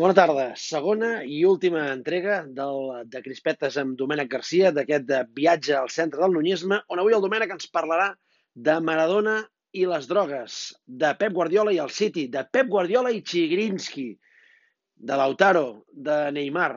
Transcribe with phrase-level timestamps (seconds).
[0.00, 0.44] Bona tarda.
[0.56, 6.22] Segona i última entrega del de Crispetes amb Domènec Garcia, d'aquest de viatge al centre
[6.22, 8.06] del nunyisme, on avui el Domènec ens parlarà
[8.68, 9.36] de Maradona
[9.76, 10.56] i les drogues,
[11.04, 14.08] de Pep Guardiola i el City, de Pep Guardiola i Chigrinsky,
[14.96, 16.72] de Lautaro, de Neymar.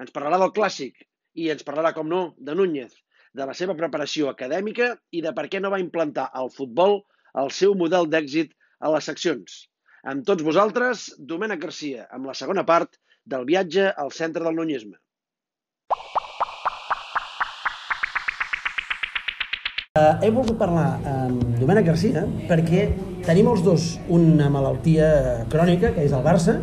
[0.00, 1.04] Ens parlarà del clàssic
[1.36, 2.96] i ens parlarà, com no, de Núñez,
[3.36, 7.02] de la seva preparació acadèmica i de per què no va implantar al futbol
[7.44, 9.66] el seu model d'èxit a les seccions.
[10.06, 14.94] Amb tots vosaltres, Domènec Garcia, amb la segona part del viatge al centre del nunyisme.
[19.98, 22.84] Uh, he volgut parlar amb Domènec Garcia perquè
[23.26, 25.08] tenim els dos una malaltia
[25.50, 26.54] crònica, que és el Barça,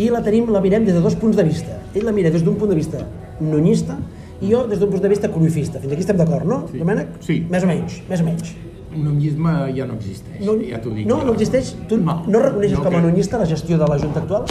[0.00, 1.76] i la tenim la mirem des de dos punts de vista.
[1.92, 3.04] Ell la mira des d'un punt de vista
[3.40, 3.98] nunyista
[4.40, 5.84] i jo des d'un punt de vista cruifista.
[5.84, 6.80] Fins aquí estem d'acord, no, sí.
[6.80, 7.20] Domènec?
[7.28, 7.42] Sí.
[7.52, 8.56] Més o menys, més o menys.
[8.90, 11.06] Nunyisme ja no existeix, No, ja t'ho dic.
[11.06, 11.74] no, no existeix?
[11.88, 13.04] Tu no, no reconeixes no com a crec.
[13.10, 14.44] nunyista la gestió de la Junta actual?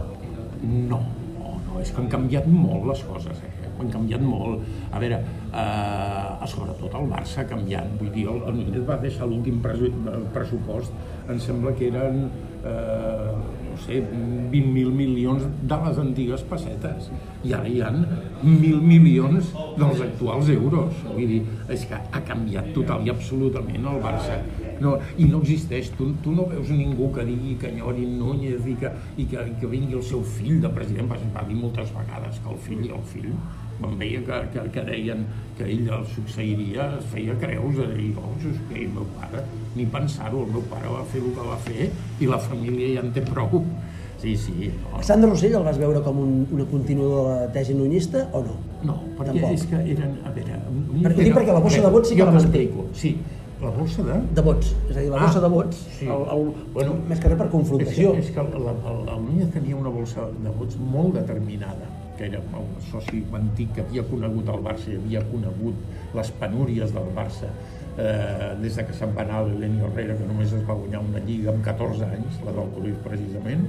[0.64, 1.00] No,
[1.40, 3.56] no, no, és que han canviat molt les coses, eh?
[3.80, 4.60] han canviat molt.
[4.92, 5.20] A veure,
[5.54, 9.92] eh, sobretot el Barça ha canviat, vull dir, el, el Núñez va deixar l'últim presu-
[10.34, 10.92] pressupost,
[11.30, 12.26] em sembla que eren,
[12.64, 13.34] eh,
[13.86, 14.00] sé,
[14.52, 17.10] 20.000 milions de les antigues pessetes,
[17.44, 21.04] i ara hi ha 1.000 milions dels actuals euros.
[21.08, 21.40] Vull dir,
[21.72, 24.40] és que ha canviat total i absolutament el Barça.
[24.80, 28.76] No, I no existeix, tu, tu no veus ningú que digui que enyori Núñez i
[28.80, 32.40] que, i que, i que vingui el seu fill de president, va, dir moltes vegades
[32.44, 33.34] que el fill i el fill,
[33.80, 35.26] quan veia que, que, que deien
[35.58, 39.42] que ell el succeiria, es feia creus de dir, oh, és que el meu pare,
[39.76, 43.06] ni pensar-ho, el meu pare va fer el que va fer i la família ja
[43.08, 43.64] en té prou.
[44.20, 47.74] Sí, sí, no, Sandro Rossell el vas veure com un, una continuadora de la tesi
[47.74, 48.56] nunyista o no?
[48.84, 49.54] no perquè Tampoc.
[49.56, 50.58] és que eren, a veure...
[50.60, 52.66] Ho dic perquè la bossa de vots sí que la manté.
[53.00, 53.14] sí,
[53.62, 54.18] la bossa de...
[54.36, 56.06] De vots, és a dir, la Ah, bossa de vots, sí.
[56.12, 58.12] el, el, Bueno, més que res per confrontació.
[58.20, 61.88] És que, és que el, el, el Núñez tenia una bolsa de vots molt determinada,
[62.20, 66.92] que era el soci antic que havia conegut el Barça i havia conegut les penúries
[66.96, 70.76] del Barça eh, des de que se'n va anar l'Elenio Herrera, que només es va
[70.82, 73.66] guanyar una lliga amb 14 anys, la del Cruyff precisament,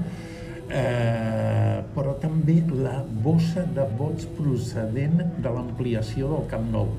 [0.71, 6.91] eh, però també la bossa de vots procedent de l'ampliació del Camp Nou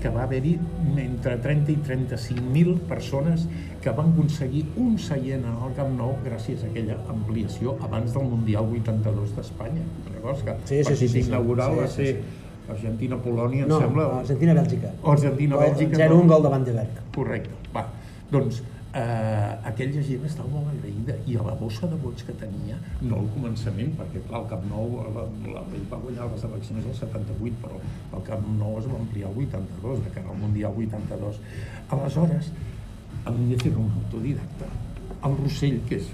[0.00, 0.54] que va haver-hi
[1.02, 3.46] entre 30 i 35.000 persones
[3.82, 8.24] que van aconseguir un seient en el Camp Nou gràcies a aquella ampliació abans del
[8.28, 9.84] Mundial 82 d'Espanya.
[10.14, 11.28] Recordes que Sí, sí, sí, partit sí, sí.
[11.28, 12.48] inaugural Sí, va sí, ser sí.
[12.70, 14.04] Argentina-Polònia, em No, sembla?
[14.20, 14.92] Argentina-Bèlgica.
[15.02, 15.96] O Argentina-Bèlgica.
[16.08, 17.00] 0-1 gol de Van de Berg.
[17.14, 17.50] Correcte.
[17.74, 17.86] Va,
[18.30, 18.62] doncs
[18.94, 23.20] eh, aquella gent estava molt agraïda i a la bossa de vots que tenia, no
[23.20, 26.96] al començament, perquè clar, el Camp Nou la, la, ell va guanyar les eleccions del
[26.98, 27.78] 78, però
[28.18, 31.38] el Camp Nou es va ampliar al 82, de cara al Mundial 82.
[31.96, 32.50] Aleshores,
[33.26, 34.72] el Núñez era un autodidacta.
[35.28, 36.10] El Rossell, que és,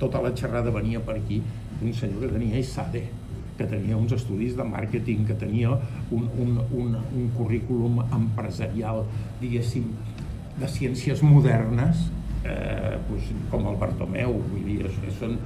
[0.00, 1.40] tota la xerrada venia per aquí,
[1.80, 3.04] un senyor que tenia ISADE,
[3.60, 5.74] que tenia uns estudis de màrqueting, que tenia
[6.16, 9.04] un, un, un, un currículum empresarial,
[9.42, 9.90] diguéssim,
[10.60, 12.08] de ciències modernes,
[12.44, 15.36] eh, doncs, com el Bartomeu, vull dir, són,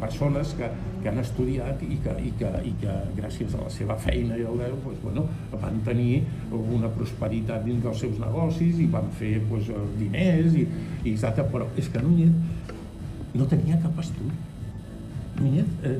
[0.00, 0.68] persones que,
[1.02, 4.46] que han estudiat i que, i, que, i que gràcies a la seva feina i
[4.46, 6.22] el, doncs, bueno, van tenir
[6.58, 10.66] una prosperitat dins dels seus negocis i van fer doncs, diners i,
[11.04, 12.34] i exacte, però és que Núñez
[13.38, 14.34] no tenia cap estudi.
[15.38, 15.98] Núñez eh,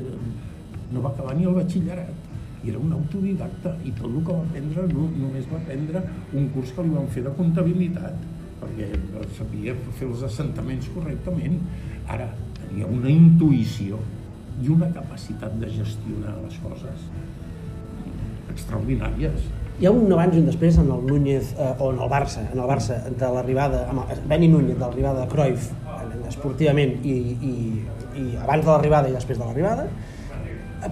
[0.91, 2.28] no va acabar ni el batxillerat
[2.63, 6.01] i era un autodidacta i tot el que va aprendre no, només va aprendre
[6.35, 8.27] un curs que li van fer de comptabilitat
[8.59, 8.89] perquè
[9.37, 11.59] sabia fer els assentaments correctament.
[12.11, 12.25] Ara,
[12.59, 13.99] tenia una intuïció
[14.59, 17.05] i una capacitat de gestionar les coses
[18.51, 19.47] extraordinàries.
[19.79, 22.41] Hi ha un abans i un després en el Núñez, eh, o en el Barça,
[22.51, 26.97] en el Barça de l'arribada, amb el- Benny Núñez, de l'arribada de Cruyff, eh, esportivament,
[27.05, 27.53] i, i,
[28.19, 29.87] i abans de l'arribada i després de l'arribada,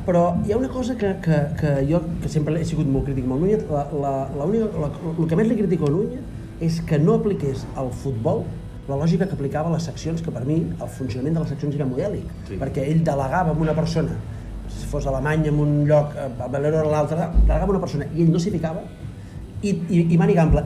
[0.05, 3.25] però hi ha una cosa que, que, que jo, que sempre he sigut molt crític
[3.27, 6.63] amb el Núñez, la, la, la única, la, el que més li critico a Núñez
[6.63, 8.43] és que no apliqués al futbol
[8.87, 11.75] la lògica que aplicava a les seccions, que per mi el funcionament de les seccions
[11.75, 12.55] era modèlic, Sí.
[12.59, 14.15] perquè ell delegava en una persona,
[14.71, 18.07] si fos a Alemanya en un lloc, a Valero en l'altre, delegava una persona.
[18.15, 18.83] I ell no s'hi ficava,
[19.61, 20.63] i, i, i Mani Gamble,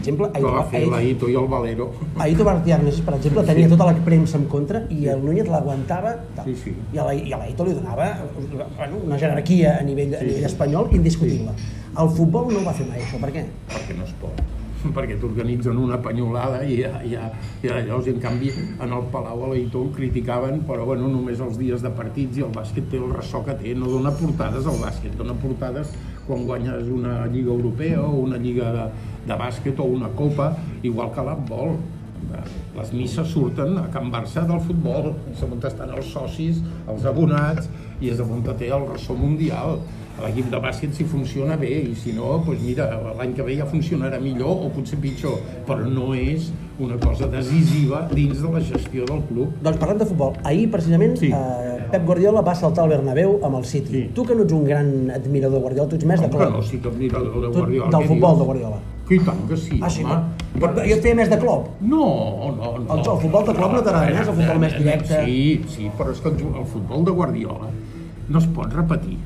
[0.00, 1.90] exemple, Que va fer Aito, l'Aito i el Valero.
[2.18, 3.70] Aito Bartiarnes, per exemple, tenia Sí.
[3.76, 6.16] tota la premsa en contra i el Núñez l'aguantava.
[6.44, 6.74] Sí, sí.
[6.92, 8.10] i a la- i a l'Aito li donava
[8.76, 10.44] bueno, una jerarquia a nivell, a Sí, nivell sí.
[10.44, 11.50] espanyol indiscutible.
[11.98, 13.20] El futbol no va fer mai, això.
[13.20, 13.44] Per què?
[13.68, 14.30] perquè no es pot
[14.96, 18.48] perquè t'organitzen una penyolada i, ja, i llavors, i en canvi,
[18.80, 22.40] en el Palau a l'Aitó ho criticaven, però bueno, només els dies de partits i
[22.46, 25.92] el bàsquet té el ressò que té, no dona portades al bàsquet, dona portades
[26.30, 28.84] quan guanyes una lliga europea o una lliga de,
[29.26, 30.52] de bàsquet o una copa,
[30.86, 31.74] igual que l'handbol.
[32.76, 37.66] Les misses surten a Can Barça del futbol, on estan els socis, els abonats,
[38.00, 39.80] i és on té el ressò mundial
[40.20, 43.64] l'equip de bàsquet si funciona bé i si no, doncs mira, l'any que ve ja
[43.66, 49.04] funcionarà millor o potser pitjor, però no és una cosa decisiva dins de la gestió
[49.08, 49.54] del club.
[49.62, 50.32] Doncs parlem de futbol.
[50.44, 51.30] Ahir, precisament, Sí.
[51.32, 53.92] eh, Pep Guardiola va saltar al Bernabéu amb el City.
[53.92, 54.10] Sí.
[54.14, 56.52] Tu que no ets un gran admirador de Guardiola, tu ets més de Com club.
[56.52, 57.90] no, sí que mira de Tu, Guardiola.
[57.90, 58.38] del què futbol dius?
[58.38, 58.76] de Guardiola.
[59.10, 60.14] I tant que sí, Ah, sí, home.
[60.14, 60.22] no?
[60.60, 61.64] Jo, jo et feia més de club.
[61.80, 62.94] No, no, no.
[62.94, 65.24] El- el futbol de club no t'agrada més, el futbol més directe.
[65.24, 67.66] Sí, sí, però és que el, el futbol de Guardiola
[68.28, 69.18] no es pot repetir.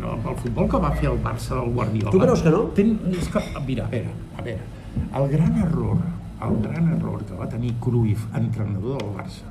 [0.00, 2.12] No, el futbol que va fer el Barça del Guardiola...
[2.14, 2.62] Tu creus que no?
[2.76, 4.68] Ten, és que, mira, a veure, a veure,
[5.20, 6.00] el gran error,
[6.46, 9.50] el gran error que va tenir Cruyff, entrenador del Barça,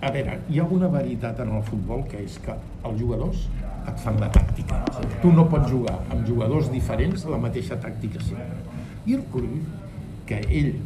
[0.00, 2.54] a veure, hi ha una veritat en el futbol que és que
[2.88, 3.42] els jugadors
[3.90, 4.78] et fan la tàctica.
[5.20, 8.62] Tu no pots jugar amb jugadors diferents la mateixa tàctica sempre.
[9.04, 9.76] I el Cruyff,
[10.30, 10.76] que ell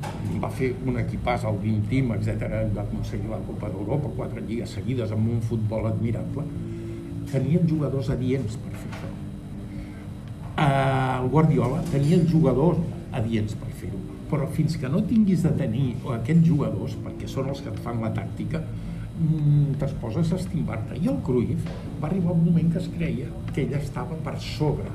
[0.43, 4.73] va fer un equipàs al 20 Team, etc, va aconseguir la Copa d'Europa, quatre lligues
[4.79, 6.47] seguides amb un futbol admirable,
[7.35, 9.13] tenien jugadors adients per fer això.
[10.65, 12.81] El Guardiola tenia jugadors
[13.15, 14.01] adients per fer-ho,
[14.31, 18.03] però fins que no tinguis de tenir aquests jugadors, perquè són els que et fan
[18.03, 18.63] la tàctica,
[19.19, 19.97] mm, t'es
[20.33, 21.01] a estimbar-te.
[21.03, 21.67] I el Cruyff
[22.03, 24.91] va arribar un moment que es creia que ell estava per sobre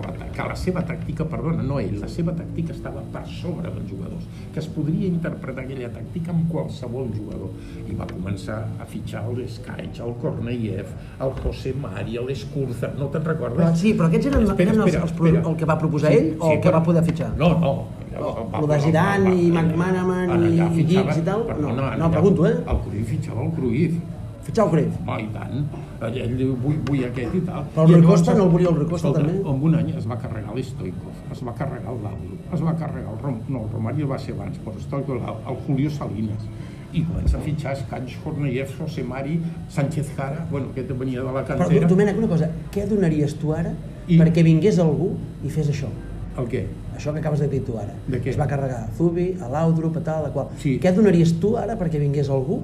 [0.00, 3.22] de la, tà- que la seva tàctica, perdona, no ell, la seva tàctica estava per
[3.28, 4.24] sobre dels jugadors,
[4.54, 7.50] que es podria interpretar aquella tàctica amb qualsevol jugador.
[7.88, 10.86] I va començar a fitxar el Skaich, el Korneyev,
[11.20, 13.58] el José Mari, l'Escurza, no te'n recordes?
[13.62, 15.42] Però, sí, però aquests eren, Espera, eren els, espera, els, espera.
[15.50, 17.32] el que va proposar ell o el que però- va poder fitxar?
[17.36, 17.74] No, no.
[18.12, 21.46] Lo de Zidane i McManaman i Giggs i tal?
[21.48, 22.58] Perdona, No, no, pregunto, eh?
[22.68, 23.94] El Cruyff fitxava el Cruyff.
[24.42, 24.94] Fitxar el Cruyff.
[25.06, 25.60] Oh, i tant.
[26.02, 27.62] Ell, diu, vull, vull aquest i tal.
[27.76, 29.38] Però el I Rui llavors, Costa no el volia el Rui Costa, escolta, també?
[29.52, 33.12] En un any es va carregar l'Stoikov, es va carregar el Lauro, es va carregar
[33.14, 33.36] el Rom...
[33.48, 36.48] No, el Romario va ser abans, però Stoikov, el, el Julio Salinas.
[36.92, 37.76] I comença a fitxar
[38.24, 39.38] Korneyev, José Mari,
[39.70, 41.88] Sánchez Jara, bueno, aquest venia de la Però, cantera.
[41.88, 43.72] Domènec, una cosa, què donaries tu ara
[44.08, 45.88] I- perquè vingués algú i fes això?
[46.36, 46.66] El què?
[46.96, 47.94] Això que acabes de dir tu ara.
[48.08, 48.28] De què?
[48.34, 50.50] Es va carregar a Zubi, a l'Audrup, a tal, a qual.
[50.58, 50.78] Sí.
[50.82, 52.60] Què donaries tu ara perquè vingués algú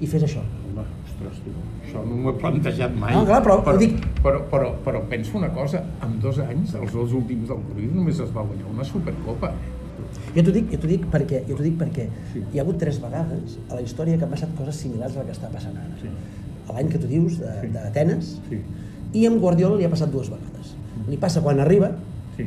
[0.00, 0.42] i fes això?
[1.22, 1.50] Ostres, tu,
[1.86, 3.14] això no m'ho he plantejat mai.
[3.14, 6.92] No, clar, però però, dic- però, però, però penso una cosa, en dos anys, els
[6.92, 9.52] dos últims del Cruyff, només es va guanyar una Supercopa.
[10.34, 12.42] Jo t'ho dic, jo dic perquè, jo dic perquè Sí.
[12.52, 15.24] hi ha hagut tres vegades a la història que han passat coses similars a la
[15.26, 15.96] que està passant ara.
[16.00, 16.08] Sí.
[16.72, 17.66] L'any que tu dius, de- Sí.
[17.68, 18.60] d'Atenes, Sí,
[19.12, 20.74] i amb Guardiola li ha passat dues vegades.
[21.08, 21.90] Li passa quan arriba,
[22.36, 22.44] sí.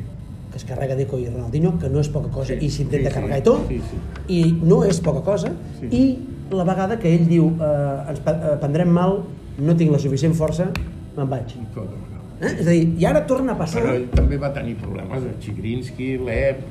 [0.51, 3.13] que es carrega Deco i Ronaldinho, que no és poca cosa, Sí, i s'intenta sí,
[3.13, 4.33] sí, carregar i tot, sí, sí.
[4.33, 5.87] i no és poca cosa, Sí.
[5.91, 6.19] i
[6.51, 9.19] la vegada que ell diu eh, ens eh, prendrem mal,
[9.57, 10.69] no tinc la suficient força,
[11.15, 11.55] me'n vaig.
[11.55, 12.51] Eh?
[12.51, 13.81] És a dir, i ara torna a passar...
[13.81, 16.65] Però ell també va tenir problemes de Chigrinsky, Lep,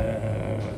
[0.00, 0.70] eh,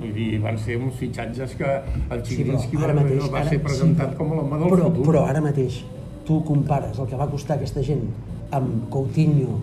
[0.00, 1.70] vull dir, van ser uns fitxatges que
[2.14, 4.18] el Chigrinsky ara va, mateix, va ara- ser presentat sí.
[4.18, 5.06] com l'home del però, futur.
[5.12, 5.82] Però ara mateix
[6.28, 8.04] tu compares el que va costar aquesta gent
[8.54, 9.60] amb Coutinho,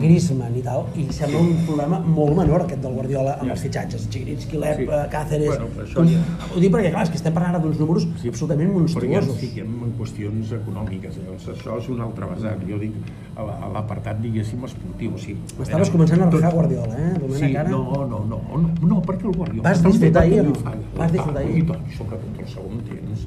[0.00, 3.52] Griezmann i tal, i sembla un problema molt menor aquest del Guardiola amb Ja.
[3.52, 4.86] els fitxatges, Chigrinsky, Lep, Sí.
[4.86, 5.08] sí.
[5.10, 5.48] Cáceres...
[5.48, 8.28] Bueno, això ja- Ho dic perquè, clar, és que estem parlant ara d'uns números Sí,
[8.28, 9.36] absolutament Però ja monstruosos.
[9.40, 12.62] fiquem en qüestions econòmiques, llavors això és un altre vessant.
[12.68, 12.92] Jo dic
[13.36, 15.14] a la- a l'apartat, diguéssim, esportiu.
[15.14, 17.12] O sigui, M'estaves eh, començant a tot- rajar Guardiola, eh?
[17.18, 17.68] Domènec, Sí, ara...
[17.70, 19.68] no, no, no, no, no, perquè el Guardiola...
[19.70, 20.52] Vas disfrutar ahir no?
[20.96, 21.58] Vas disfrutar Ah, ahir?
[21.58, 23.26] I tant, sobretot el segon temps.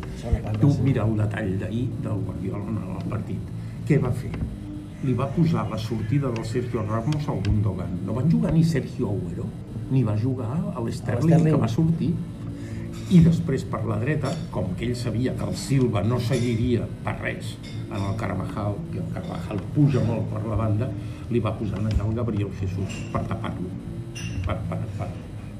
[0.59, 3.37] Tu mira el detall d'ahir del Guardiola en el partit.
[3.87, 4.31] Què va fer?
[4.99, 8.01] Li va posar la sortida del Sergio Ramos al Gundogan.
[8.05, 9.45] No van jugar ni Sergio Agüero,
[9.91, 12.09] ni va jugar a l'Sterling que va sortir.
[13.09, 17.15] I després per la dreta, com que ell sabia que el Silva no seguiria per
[17.21, 17.55] res
[17.87, 20.91] en el Carvajal, que el Carvajal puja molt per la banda,
[21.31, 23.71] li va posar allà el Gabriel Jesús per tapar-lo,
[24.45, 25.09] per, per, per,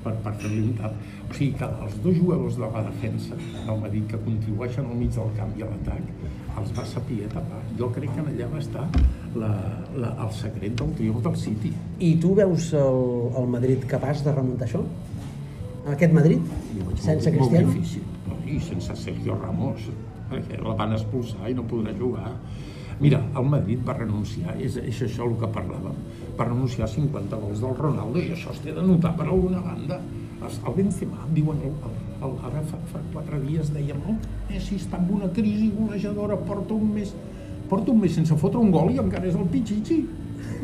[0.04, 0.96] per, per fer-li un tap.
[1.30, 5.14] O sigui que els dos jugadors de la defensa del Madrid que contribueixen al mig
[5.16, 6.14] del camp i a l'atac
[6.60, 7.62] els va saber tapar.
[7.80, 8.86] Jo crec que allà va estar
[9.40, 9.52] la,
[9.96, 11.72] la, el secret del triomf del City.
[12.04, 13.02] I tu veus el,
[13.40, 14.84] el Madrid capaç de remuntar això?
[15.90, 16.42] Aquest Madrid?
[17.00, 17.68] Sense molt, Cristiano?
[17.68, 18.04] Molt difícil.
[18.28, 19.88] No, I sense Sergio Ramos,
[20.30, 22.34] perquè la van expulsar i no podrà jugar.
[23.00, 25.96] Mira, el Madrid va renunciar, és, és això el que parlàvem,
[26.40, 29.62] va renunciar a 50 gols del Ronaldo i això es té de notar per alguna
[29.64, 30.00] banda.
[30.40, 34.16] El Benzema, diuen, el, el, el, ara fa, fa quatre dies dèiem, oh,
[34.48, 37.12] Messi està en una crisi golejadora, porta un mes,
[37.68, 40.02] porta un mes sense fotre un gol i encara és el pitxitxi.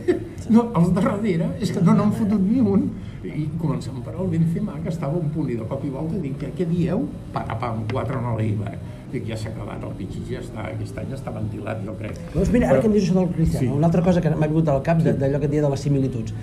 [0.46, 2.84] No, els de darrere és que no n'han fotut ni un.
[3.25, 6.36] I començant per el Benzema, que estava un punt i de cop i volta dic,
[6.38, 7.01] què, què dieu?
[7.34, 8.75] Patapam, quatre en l'Eibar.
[9.12, 12.17] Dic, ja s'ha acabat, el Pichichi ja està, aquest any està ventilat, jo crec.
[12.33, 13.77] Doncs mira, ara que em dius això del Cristiano, Sí.
[13.77, 15.79] una altra cosa que m'ha vingut al cap de- d'allò que et deia de les
[15.79, 16.33] similituds.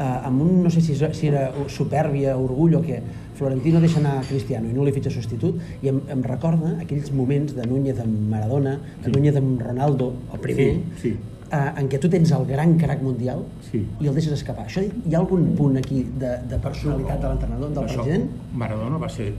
[0.00, 3.00] eh, amb un, no sé si, si era supèrbia, orgull o què,
[3.34, 7.52] Florentino deixa anar Cristiano i no li fitxa substitut i em, em recorda aquells moments
[7.56, 9.10] de Núñez amb Maradona, de sí.
[9.10, 10.68] Núñez amb Ronaldo, el primer,
[11.02, 11.16] Sí, sí.
[11.50, 13.84] eh, en què tu tens el gran crac mundial Sí.
[14.00, 14.68] i el deixes escapar.
[14.68, 18.30] Això hi ha algun punt aquí de, de personalitat de l'entrenador, del Això, president?
[18.54, 19.32] Maradona va ser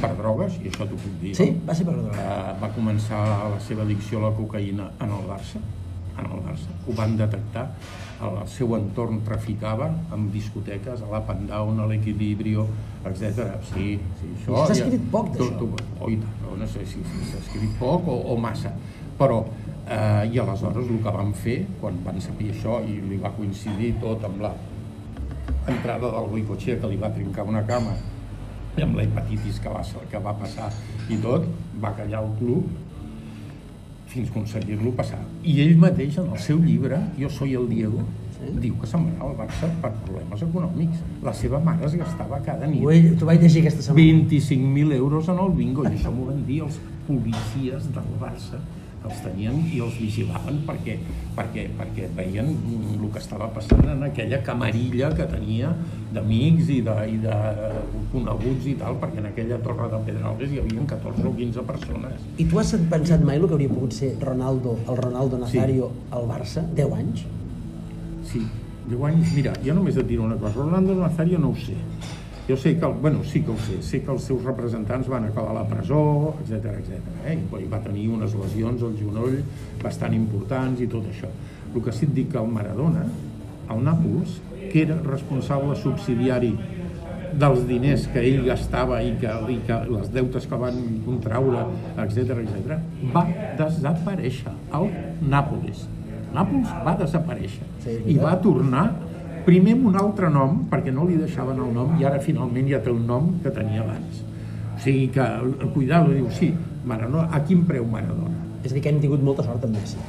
[0.00, 1.34] per drogues, i això t'ho puc dir.
[1.38, 2.24] Sí, va ser per droga.
[2.24, 3.20] Eh, va començar
[3.54, 5.62] la seva addicció a la cocaïna en el Barça,
[6.16, 6.76] en el Barça.
[6.86, 7.66] Ho van detectar,
[8.20, 12.66] el seu entorn traficava amb discoteques, a l'Up and Down, a l'Equilibrio,
[13.08, 13.54] etc.
[13.70, 14.56] Sí, sí, això...
[14.56, 15.70] I s'ha escrit poc, d'això.
[16.00, 18.74] Oh, no, no sé si, si s'ha escrit poc o, o massa,
[19.20, 19.42] però
[19.86, 23.94] eh, i aleshores el que van fer, quan van saber això, i li va coincidir
[24.02, 24.54] tot amb la
[25.70, 27.96] entrada del Goicoechea que li va trincar una cama
[28.78, 30.70] i amb la hepatitis que va, que va passar
[31.10, 31.46] i tot,
[31.82, 32.68] va callar el club
[34.10, 35.20] fins a aconseguir-lo passar.
[35.46, 38.02] I ell mateix, en el seu llibre, Jo soy el Diego,
[38.40, 38.46] Sí.
[38.58, 41.02] diu que se'n va anar al Barça per problemes econòmics.
[41.22, 44.00] La seva mare es gastava cada nit he, t'ho vaig llegir aquesta setmana.
[44.00, 48.58] 25.000 euros en el bingo, i això m'ho van dir els policies del Barça,
[49.00, 50.98] els tenien i els vigilaven perquè,
[51.36, 55.72] perquè, perquè veien mm, el que estava passant en aquella camarilla que tenia
[56.12, 57.36] d'amics i, de, i de
[58.12, 62.30] coneguts i tal, perquè en aquella torre de Pedralbes hi havia 14 o 15 persones.
[62.36, 66.28] I tu has pensat mai el que hauria pogut ser Ronaldo, el Ronaldo Nazario al
[66.28, 66.66] Barça?
[66.76, 67.24] 10 anys?
[68.30, 68.42] Sí,
[68.90, 69.34] 10 anys.
[69.36, 70.58] Mira, jo només et diré una cosa.
[70.60, 71.76] Rolando Nazario no ho sé.
[72.50, 75.28] Jo sé que, el, bueno, sí que ho sé, sé que els seus representants van
[75.28, 77.12] acabar a la presó, etc etc.
[77.30, 77.36] Eh?
[77.62, 79.36] I va tenir unes lesions al genoll
[79.82, 81.30] bastant importants i tot això.
[81.70, 83.04] El que sí et dic que el Maradona,
[83.70, 84.40] al Nàpols,
[84.72, 86.50] que era responsable subsidiari
[87.38, 91.62] dels diners que ell gastava i que, i que les deutes que van contraure,
[92.02, 92.80] etc etc,
[93.14, 93.24] va
[93.62, 94.90] desaparèixer al
[95.22, 95.86] Nàpolis.
[96.34, 98.84] Nàpols va desaparèixer Sí, i va tornar
[99.46, 102.80] primer amb un altre nom, perquè no li deixaven el nom, i ara finalment ja
[102.84, 104.22] té el nom que tenia abans.
[104.76, 106.52] O sigui que, el cuidado, diu, sí,
[106.88, 108.32] Maradona, a quin preu Maradona?
[108.64, 110.00] És a dir, que hem tingut molta sort amb Messi.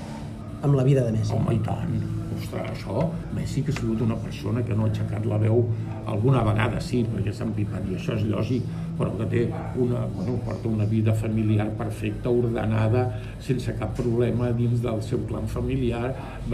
[0.62, 1.36] Amb la vida de Messi.
[1.36, 2.21] Home, i tant.
[2.42, 5.64] Ostres, això, Messi que ha sigut una persona que no ha aixecat la veu
[6.10, 8.66] alguna vegada, sí, perquè s'ha empipat, i això és lògic,
[8.98, 9.44] però que té
[9.82, 13.06] una, bueno, porta una vida familiar perfecta, ordenada,
[13.42, 16.12] sense cap problema dins del seu clan familiar,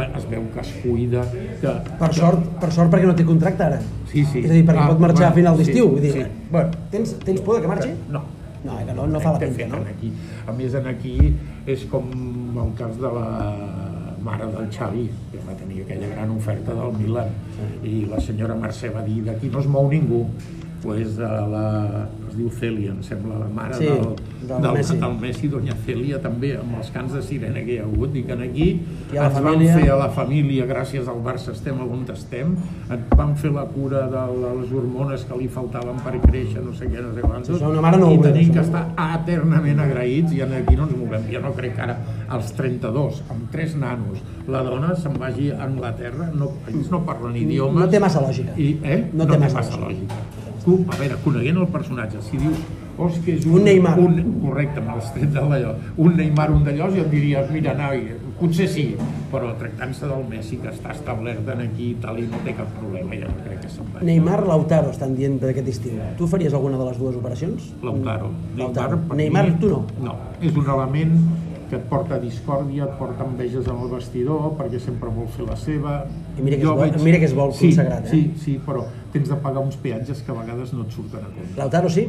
[0.07, 1.23] es veu que es cuida,
[1.61, 1.73] que...
[1.99, 3.79] Per sort, per sort perquè no té contracte ara.
[4.11, 4.43] Sí, sí.
[4.45, 5.93] És a dir, perquè Ah, pot marxar bueno, a final d'estiu.
[6.03, 6.25] sí, sí.
[6.51, 7.93] bueno, tens, tens por de que marxi?
[8.11, 8.23] No,
[8.67, 9.77] No, que no, no fa la pinta, no?
[9.87, 10.09] Aquí.
[10.49, 11.13] A més, en aquí
[11.69, 12.07] és com
[12.57, 13.27] el cas de la
[14.23, 17.33] mare del Xavi, que va tenir aquella gran oferta del Milan.
[17.83, 20.25] I la senyora Mercè va dir, d'aquí no es mou ningú.
[20.81, 24.13] pues, a la, diu Cèlia, em sembla, la mare Sí, del,
[24.47, 24.97] del del, Messi.
[25.01, 28.23] del Messi, doña Cèlia, també, amb els cants de sirena que hi ha hagut, i
[28.23, 28.67] que aquí
[29.13, 32.55] I ens família- van fer a la família, gràcies al Barça estem on estem,
[32.89, 34.23] ens van fer la cura de
[34.61, 37.97] les hormones que li faltaven per créixer, no sé què, no sé quantos, una mare
[37.97, 38.65] no i tenim que no?
[38.67, 38.85] estar
[39.17, 41.23] eternament agraïts i aquí no ens movem.
[41.31, 41.97] Jo no crec que ara
[42.29, 47.35] als 32, amb tres nanos, la dona se'n vagi a Anglaterra, no, ells no parlen
[47.35, 47.83] idiomes...
[47.83, 48.53] No té massa lògica.
[48.57, 48.99] I, eh?
[49.13, 50.15] No té massa lògica.
[50.67, 52.57] Tu, a veure, coneguent el personatge, si dius
[52.97, 53.93] oh, és que és un, Un Neymar.
[54.03, 55.69] Un, correcte, amb els trets d'allò.
[56.03, 58.01] Un Neymar, un d'allò, jo et diries, mira, noi,
[58.35, 58.83] potser sí,
[59.31, 62.73] però tractant-se del Messi, que està establert en aquí i tal, i no té cap
[62.81, 64.09] problema, ja crec que se'n vagi.
[64.09, 66.03] Neymar, Lautaro estan dient d'aquest estiu.
[66.19, 67.71] Tu faries alguna de les dues operacions?
[67.87, 68.33] Lautaro.
[68.59, 68.99] Lautaro.
[69.07, 69.85] per Neymar, mi, tu no.
[70.03, 71.15] No, és un element
[71.69, 75.55] que et porta discòrdia, et porta enveges amb el vestidor, perquè sempre vol fer la
[75.59, 76.05] seva.
[76.37, 78.09] I mira que és Jo bo- mira que és bo el sí, consagrat, eh?
[78.09, 81.23] Sí, sí, però tens de pagar uns peatges que a vegades no et surten a
[81.27, 81.57] compte.
[81.57, 82.07] Lautaro sí?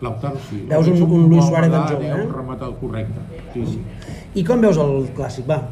[0.00, 0.64] Lautaro sí.
[0.68, 2.24] Veus un- És un Luis Suárez en edat, jove, eh?
[2.26, 3.20] Un rematat correcte,
[3.52, 3.80] sí, sí.
[4.34, 5.46] I com veus el clàssic?
[5.48, 5.62] Va,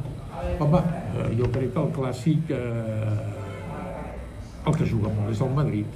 [0.60, 2.56] Home, eh, jo crec que el clàssic, eh,
[4.66, 5.86] el que juga molt és el Madrid.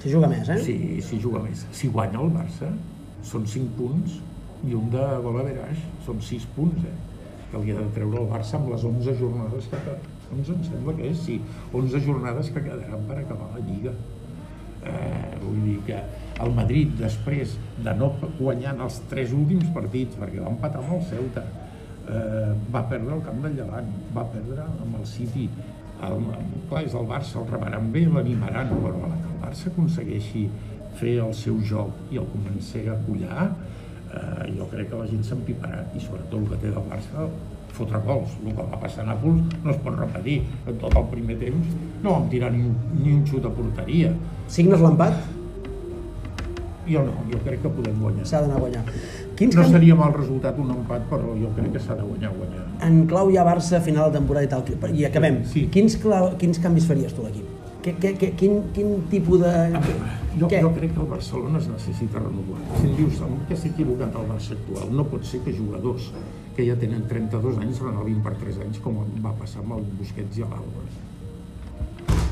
[0.00, 0.58] si juga més, eh?
[0.58, 1.66] Sí, sí juga més.
[1.72, 2.68] Si guanya el Barça,
[3.22, 4.20] són 5 punts
[4.68, 6.96] i un de gol a veraix, són 6 punts, eh?
[7.50, 10.16] Que li ha de treure el Barça amb les 11 jornades que quedaran.
[10.30, 11.40] 11 em sembla que és, sí.
[11.74, 13.94] 11 jornades que quedaran per acabar la Lliga.
[14.80, 15.98] Eh, vull dir que
[16.40, 21.02] el Madrid, després de no guanyar els tres últims partits, perquè va empatar amb el
[21.10, 21.44] Ceuta,
[22.06, 25.48] eh, va perdre el camp del Llevant, va perdre amb el City,
[26.06, 26.22] el,
[26.70, 30.46] clar, és el Barça, el rebaran bé, l'animaran, però que el Barça aconsegueixi
[31.00, 33.50] fer el seu joc i el comenci a collar,
[34.14, 37.26] eh, jo crec que la gent s'empiparà, i sobretot el que té del Barça,
[37.72, 38.30] fotre gols.
[38.44, 40.40] El que va passar a Nàpols no es pot repetir.
[40.66, 41.66] En tot el primer temps
[42.02, 44.10] no vam tirar ni, un- ni un xut a porteria.
[44.48, 45.14] Signes l'empat?
[46.90, 48.24] Jo no, jo crec que podem guanyar.
[48.26, 48.82] S'ha d'anar a guanyar.
[49.38, 52.64] Quins No seria mal resultat un empat, però jo crec que s'ha de guanyar, guanyar.
[52.82, 54.64] en clau ja Barça, final de temporada i tal,
[54.96, 55.44] i acabem.
[55.44, 55.68] Sí.
[55.70, 57.46] Quins, clau, quins canvis faries tu a l'equip?
[57.82, 59.52] Que, quin, quin tipus de...
[60.38, 60.60] Jo, Què?
[60.62, 62.60] jo crec que el Barcelona es necessita renovar.
[62.80, 66.12] Si em dius "Home, que s'ha equivocat el Barça actual, no pot ser que jugadors
[66.56, 68.94] que ja tenen 32 anys renovin per 3 anys com
[69.24, 70.84] va passar amb el Busquets i l'Alba.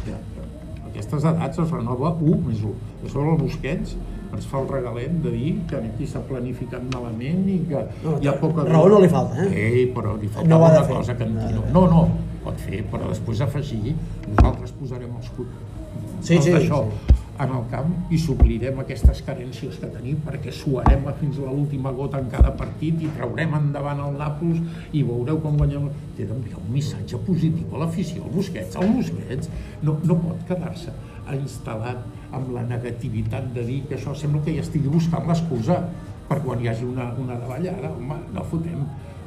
[0.06, 0.44] Ja, ja.
[0.84, 2.72] A aquestes edats es renova 1 més 1.
[3.04, 3.96] A sobre el Busquets
[4.32, 8.28] ens fa el regalet de dir que aquí s'ha planificat malament i que No, hi
[8.28, 8.64] ha poca...
[8.64, 9.50] raó no li falta, eh?
[9.72, 10.96] Ei, però li falta No de una fer.
[10.96, 12.08] cosa que No de no, no, no,
[12.44, 13.94] pot fer, però després afegir,
[14.36, 15.30] nosaltres posarem els
[16.20, 17.07] Sí, tot sí, això sí.
[17.38, 22.20] En el camp i suplirem aquestes carències que tenim perquè suarem fins a l'última gota
[22.22, 24.58] en cada partit i traurem endavant el Nàpols
[24.92, 25.90] i veureu com guanyem.
[26.18, 28.78] Té d'enviar un missatge positiu a l'afició, el Busquets.
[28.80, 29.50] El Busquets
[29.86, 30.94] no, no pot quedar-se
[31.36, 35.80] instal·lat amb la negativitat de dir que això sembla que ja estigui buscant l'excusa
[36.28, 37.92] per quan hi hagi una, una davallada.
[37.96, 38.84] Home, no fotem.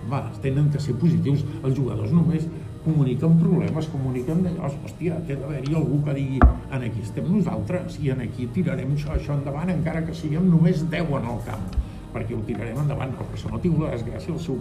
[0.10, 1.44] Va, tenen que ser positius.
[1.62, 2.48] Els jugadors només
[2.86, 8.12] comuniquen problemes, comuniquen d'allò, hòstia, té d'haver-hi algú que digui en aquí estem nosaltres i
[8.14, 11.68] en aquí tirarem això, això endavant encara que siguem només 10 en el camp
[12.12, 14.58] perquè ho tirarem endavant, això no tingut la desgràcia, el seu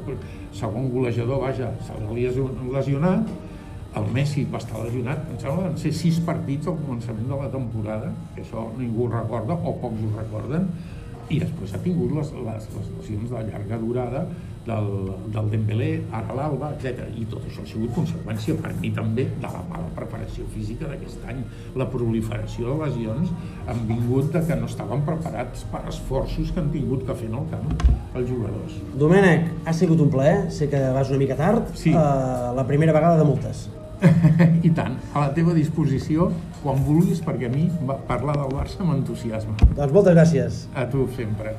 [0.54, 1.96] segon golejador, vaja, s'ha
[2.70, 3.26] lesionat,
[3.98, 7.48] el Messi va estar lesionat, em sembla van ser sis partits al començament de la
[7.50, 10.68] temporada, que això ningú recorda, o pocs ho recorden,
[11.30, 14.24] i després ha tingut les, les, les lesions de llarga durada
[14.66, 14.88] del,
[15.32, 17.06] del Dembélé, ara l'Alba, etc.
[17.16, 21.24] I tot això ha sigut conseqüència per mi també de la mala preparació física d'aquest
[21.32, 21.40] any.
[21.80, 23.32] La proliferació de lesions
[23.66, 27.38] han vingut de que no estaven preparats per esforços que han tingut que fer en
[27.40, 27.72] el camp
[28.14, 28.78] els jugadors.
[29.00, 31.90] Domènec, ha sigut un plaer, sé que vas una mica tard, Sí.
[31.90, 31.96] eh,
[32.56, 33.68] la primera vegada de moltes.
[34.64, 36.30] I tant, a la teva disposició
[36.62, 37.66] quan vulguis, perquè a mi
[38.08, 39.56] parlar del Barça m'entusiasma.
[39.76, 40.64] Doncs moltes gràcies.
[40.74, 41.56] A tu sempre.